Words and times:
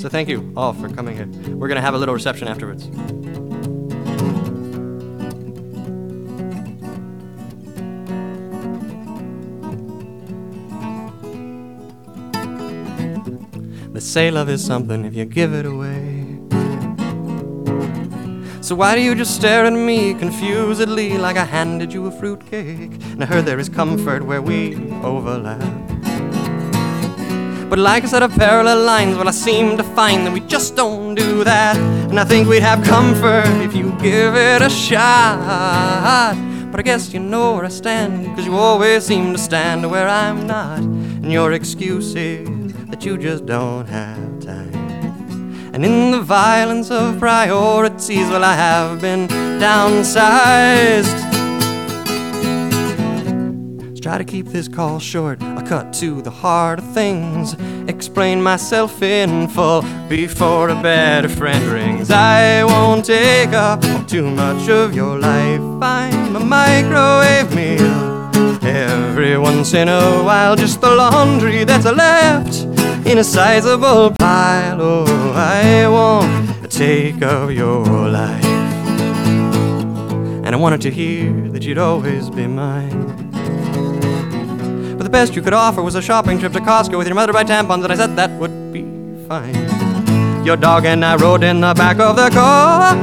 So 0.00 0.08
thank 0.08 0.30
you 0.30 0.50
all 0.56 0.72
for 0.72 0.88
coming 0.88 1.14
here. 1.14 1.26
We're 1.54 1.68
going 1.68 1.76
to 1.76 1.82
have 1.82 1.92
a 1.92 1.98
little 1.98 2.14
reception 2.14 2.48
afterwards. 2.48 2.88
They 13.92 14.00
say 14.00 14.30
love 14.30 14.48
is 14.48 14.64
something 14.64 15.04
if 15.04 15.14
you 15.14 15.26
give 15.26 15.52
it 15.52 15.66
away. 15.66 16.38
So 18.62 18.74
why 18.74 18.94
do 18.94 19.02
you 19.02 19.14
just 19.14 19.36
stare 19.36 19.66
at 19.66 19.74
me 19.74 20.14
confusedly 20.14 21.18
like 21.18 21.36
I 21.36 21.44
handed 21.44 21.92
you 21.92 22.06
a 22.06 22.10
fruitcake? 22.10 22.92
And 23.12 23.22
I 23.22 23.26
heard 23.26 23.44
there 23.44 23.58
is 23.58 23.68
comfort 23.68 24.22
where 24.22 24.40
we 24.40 24.76
overlap. 25.02 25.89
But 27.70 27.78
like 27.78 28.02
a 28.02 28.08
set 28.08 28.24
of 28.24 28.34
parallel 28.34 28.82
lines, 28.82 29.16
well, 29.16 29.28
I 29.28 29.30
seem 29.30 29.76
to 29.76 29.84
find 29.84 30.26
that 30.26 30.32
we 30.32 30.40
just 30.40 30.74
don't 30.74 31.14
do 31.14 31.44
that. 31.44 31.76
And 31.76 32.18
I 32.18 32.24
think 32.24 32.48
we'd 32.48 32.64
have 32.64 32.82
comfort 32.82 33.46
if 33.62 33.76
you 33.76 33.92
give 34.02 34.34
it 34.34 34.60
a 34.60 34.68
shot. 34.68 36.34
But 36.72 36.80
I 36.80 36.82
guess 36.82 37.12
you 37.14 37.20
know 37.20 37.54
where 37.54 37.64
I 37.64 37.68
stand, 37.68 38.26
cause 38.34 38.44
you 38.44 38.56
always 38.56 39.06
seem 39.06 39.32
to 39.34 39.38
stand 39.38 39.88
where 39.88 40.08
I'm 40.08 40.48
not. 40.48 40.80
And 40.80 41.30
your 41.30 41.52
excuse 41.52 42.16
is 42.16 42.74
that 42.88 43.04
you 43.04 43.16
just 43.16 43.46
don't 43.46 43.86
have 43.86 44.40
time. 44.40 44.74
And 45.72 45.84
in 45.84 46.10
the 46.10 46.20
violence 46.20 46.90
of 46.90 47.20
priorities, 47.20 48.28
well, 48.30 48.42
I 48.42 48.54
have 48.54 49.00
been 49.00 49.28
downsized. 49.60 51.39
Try 54.10 54.18
to 54.18 54.24
keep 54.24 54.46
this 54.46 54.66
call 54.66 54.98
short. 54.98 55.40
I'll 55.40 55.64
cut 55.64 55.92
to 56.00 56.20
the 56.20 56.32
heart 56.32 56.80
of 56.80 56.94
things. 56.94 57.54
Explain 57.86 58.42
myself 58.42 59.02
in 59.02 59.46
full 59.46 59.82
before 60.08 60.68
a 60.68 60.74
better 60.82 61.28
friend 61.28 61.64
rings. 61.66 62.10
I 62.10 62.64
won't 62.64 63.04
take 63.04 63.50
up 63.50 63.80
too 64.08 64.28
much 64.28 64.68
of 64.68 64.96
your 64.96 65.16
life. 65.16 65.60
I'm 65.80 66.34
a 66.34 66.40
microwave 66.40 67.54
meal. 67.54 68.58
Every 68.64 69.38
once 69.38 69.74
in 69.74 69.88
a 69.88 70.24
while, 70.24 70.56
just 70.56 70.80
the 70.80 70.90
laundry 70.90 71.62
that's 71.62 71.84
left 71.84 72.64
in 73.06 73.18
a 73.18 73.22
sizable 73.22 74.10
pile. 74.18 74.82
Oh, 74.82 75.32
I 75.36 75.86
won't 75.86 76.68
take 76.68 77.22
up 77.22 77.52
your 77.52 77.84
life. 78.08 78.44
And 80.44 80.48
I 80.48 80.56
wanted 80.56 80.80
to 80.80 80.90
hear 80.90 81.48
that 81.50 81.62
you'd 81.62 81.78
always 81.78 82.28
be 82.28 82.48
mine. 82.48 83.29
The 85.10 85.18
best 85.18 85.34
you 85.34 85.42
could 85.42 85.52
offer 85.52 85.82
was 85.82 85.96
a 85.96 86.02
shopping 86.02 86.38
trip 86.38 86.52
to 86.52 86.60
Costco 86.60 86.96
with 86.96 87.08
your 87.08 87.16
mother 87.16 87.32
buy 87.32 87.42
tampons, 87.42 87.82
and 87.82 87.92
I 87.92 87.96
said 87.96 88.14
that 88.14 88.30
would 88.38 88.72
be 88.72 88.82
fine. 89.26 90.44
Your 90.46 90.56
dog 90.56 90.84
and 90.84 91.04
I 91.04 91.16
rode 91.16 91.42
in 91.42 91.60
the 91.60 91.74
back 91.74 91.98
of 91.98 92.14
the 92.14 92.30
car 92.30 92.94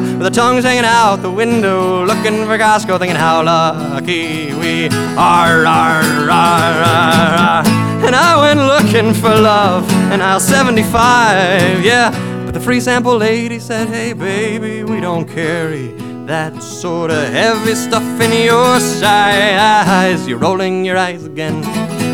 with 0.00 0.22
the 0.22 0.30
tongues 0.30 0.64
hanging 0.64 0.86
out 0.86 1.16
the 1.16 1.30
window, 1.30 2.06
looking 2.06 2.46
for 2.46 2.56
Costco, 2.56 2.98
thinking 2.98 3.14
how 3.14 3.42
lucky 3.42 4.54
we 4.54 4.88
are. 5.18 5.66
are, 5.66 6.30
are, 6.30 6.80
are. 6.80 7.62
And 8.06 8.16
I 8.16 8.40
went 8.40 8.60
looking 8.60 9.12
for 9.12 9.28
love 9.28 9.86
in 10.10 10.22
aisle 10.22 10.40
75, 10.40 11.84
yeah. 11.84 12.10
But 12.46 12.54
the 12.54 12.60
free 12.60 12.80
sample 12.80 13.18
lady 13.18 13.58
said, 13.58 13.88
Hey, 13.88 14.14
baby, 14.14 14.82
we 14.82 14.98
don't 14.98 15.28
carry 15.28 16.01
that 16.32 16.62
sort 16.62 17.10
of 17.10 17.28
heavy 17.28 17.74
stuff 17.74 18.02
in 18.18 18.32
your 18.46 18.80
size. 18.80 20.26
You're 20.26 20.38
rolling 20.38 20.82
your 20.82 20.96
eyes 20.96 21.26
again 21.26 21.58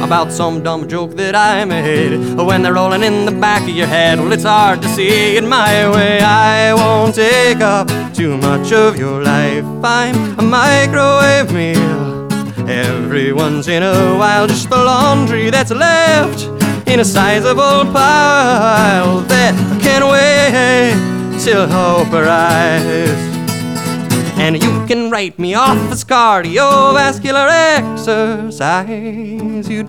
about 0.02 0.32
some 0.32 0.60
dumb 0.60 0.88
joke 0.88 1.12
that 1.12 1.36
I 1.36 1.64
made. 1.64 2.34
When 2.36 2.62
they're 2.62 2.74
rolling 2.74 3.04
in 3.04 3.26
the 3.26 3.30
back 3.30 3.62
of 3.62 3.76
your 3.76 3.86
head, 3.86 4.18
well, 4.18 4.32
it's 4.32 4.42
hard 4.42 4.82
to 4.82 4.88
see 4.88 5.36
it 5.36 5.44
my 5.44 5.88
way. 5.94 6.18
I 6.20 6.74
won't 6.74 7.14
take 7.14 7.60
up 7.60 7.86
too 8.12 8.36
much 8.38 8.72
of 8.72 8.98
your 8.98 9.22
life. 9.22 9.64
I'm 9.84 10.16
a 10.36 10.42
microwave 10.42 11.52
meal. 11.52 12.26
Every 12.68 13.32
once 13.32 13.68
in 13.68 13.84
a 13.84 14.18
while, 14.18 14.48
just 14.48 14.68
the 14.68 14.82
laundry 14.82 15.48
that's 15.50 15.70
left 15.70 16.42
in 16.88 16.98
a 16.98 17.04
sizable 17.04 17.84
pile 17.92 19.20
that 19.32 19.54
can 19.80 20.02
wait 20.10 21.40
till 21.44 21.68
hope 21.68 22.12
arrives. 22.12 23.27
And 24.40 24.62
you 24.62 24.86
can 24.86 25.10
write 25.10 25.38
me 25.38 25.54
off 25.54 25.76
as 25.90 26.04
cardiovascular 26.04 27.48
exercise. 27.78 29.68
You'd 29.68 29.88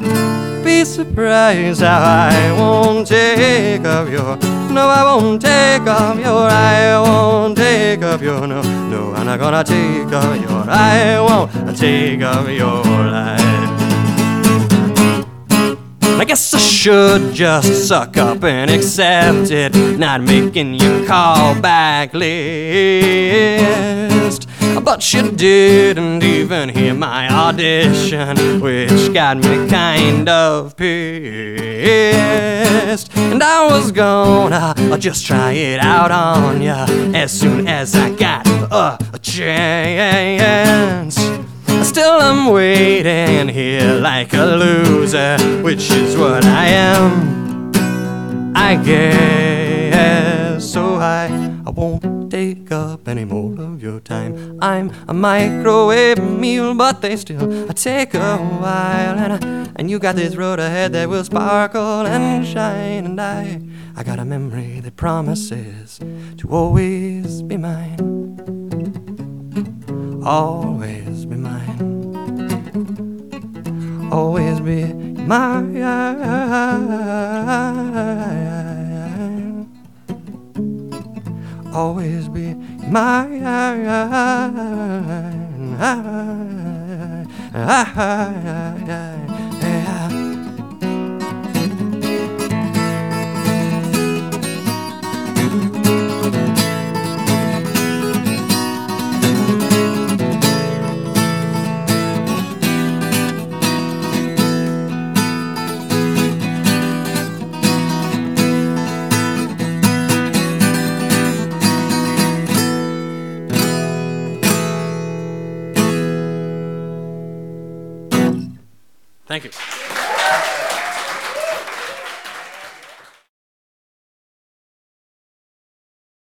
be 0.63 0.83
surprised 0.83 1.81
how 1.81 2.29
I 2.31 2.51
won't 2.59 3.07
take 3.07 3.85
up 3.85 4.09
your. 4.09 4.37
No, 4.71 4.87
I 4.87 5.03
won't 5.03 5.41
take 5.41 5.87
up 5.87 6.17
your. 6.17 6.49
I 6.49 6.99
won't 6.99 7.57
take 7.57 8.01
up 8.01 8.21
your. 8.21 8.47
No, 8.47 8.61
no, 8.89 9.13
I'm 9.13 9.25
not 9.27 9.39
gonna 9.39 9.63
take 9.63 10.11
up 10.11 10.41
your. 10.41 10.65
I 10.67 11.19
won't 11.21 11.77
take 11.77 12.21
up 12.21 12.47
your 12.47 12.83
life. 12.83 13.69
I 16.19 16.25
guess 16.25 16.53
I 16.53 16.57
should 16.57 17.33
just 17.33 17.87
suck 17.87 18.17
up 18.17 18.43
and 18.43 18.69
accept 18.69 19.51
it, 19.51 19.73
not 19.97 20.21
making 20.21 20.73
you 20.73 21.05
call 21.07 21.55
back 21.61 22.13
list. 22.13 24.08
But 24.91 25.05
you 25.13 25.31
didn't 25.31 26.23
even 26.23 26.69
hear 26.69 26.95
my 26.95 27.29
audition, 27.29 28.59
which 28.59 29.13
got 29.13 29.37
me 29.37 29.69
kind 29.69 30.27
of 30.27 30.75
pissed. 30.75 31.95
And 33.15 33.43
I 33.43 33.67
was 33.67 33.91
gonna 33.91 34.73
uh, 34.75 34.97
just 34.97 35.27
try 35.27 35.51
it 35.51 35.79
out 35.79 36.09
on 36.09 36.63
ya 36.63 36.87
as 37.13 37.31
soon 37.31 37.67
as 37.67 37.93
I 37.95 38.09
got 38.15 38.47
a 38.71 38.97
chance. 39.21 41.17
Still, 41.87 42.19
I'm 42.19 42.47
waiting 42.51 43.47
here 43.47 43.93
like 43.93 44.33
a 44.33 44.43
loser, 44.43 45.37
which 45.61 45.91
is 45.91 46.17
what 46.17 46.43
I 46.45 46.65
am. 46.65 47.71
I 48.55 48.75
guess 48.83 50.65
so. 50.67 50.95
I, 50.95 51.27
I 51.67 51.69
won't 51.69 52.18
take 52.55 52.71
up 52.71 53.07
any 53.07 53.25
more 53.25 53.59
of 53.61 53.81
your 53.81 53.99
time. 53.99 54.59
I'm 54.61 54.91
a 55.07 55.13
microwave 55.13 56.19
meal, 56.19 56.73
but 56.73 57.01
they 57.01 57.15
still 57.15 57.67
take 57.73 58.13
a 58.13 58.37
while. 58.37 59.17
And, 59.17 59.33
I, 59.33 59.71
and 59.75 59.89
you 59.89 59.99
got 59.99 60.15
this 60.15 60.35
road 60.35 60.59
ahead 60.59 60.93
that 60.93 61.09
will 61.09 61.23
sparkle 61.23 62.05
and 62.07 62.45
shine. 62.45 63.05
And 63.05 63.21
I, 63.21 63.61
I 63.95 64.03
got 64.03 64.19
a 64.19 64.25
memory 64.25 64.79
that 64.79 64.95
promises 64.95 65.99
to 66.37 66.47
always 66.49 67.41
be 67.41 67.57
mine 67.57 68.19
always 70.25 71.25
be 71.25 71.35
mine. 71.35 71.79
Always 74.11 74.59
be 74.59 74.93
mine. 74.93 75.75
Always 81.79 82.27
be 82.27 82.55
mine. 82.91 83.39